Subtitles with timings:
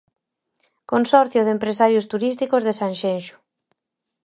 [0.91, 3.35] Consorcio de Empresarios Turísticos de Sanxenxo.